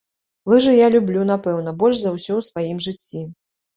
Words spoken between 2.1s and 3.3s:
ўсё ў сваім жыцці.